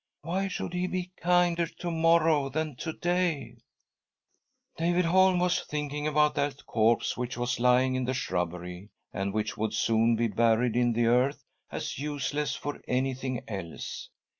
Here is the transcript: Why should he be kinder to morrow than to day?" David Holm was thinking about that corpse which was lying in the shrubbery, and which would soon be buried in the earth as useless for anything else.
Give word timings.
Why 0.23 0.47
should 0.47 0.73
he 0.73 0.87
be 0.87 1.11
kinder 1.17 1.67
to 1.67 1.91
morrow 1.91 2.49
than 2.49 2.75
to 2.77 2.91
day?" 2.91 3.59
David 4.79 5.05
Holm 5.05 5.37
was 5.37 5.61
thinking 5.63 6.07
about 6.07 6.33
that 6.33 6.65
corpse 6.65 7.15
which 7.15 7.37
was 7.37 7.59
lying 7.59 7.93
in 7.93 8.05
the 8.05 8.15
shrubbery, 8.15 8.89
and 9.13 9.31
which 9.31 9.57
would 9.57 9.75
soon 9.75 10.15
be 10.15 10.27
buried 10.27 10.75
in 10.75 10.93
the 10.93 11.05
earth 11.05 11.43
as 11.71 11.99
useless 11.99 12.55
for 12.55 12.81
anything 12.87 13.43
else. 13.47 14.09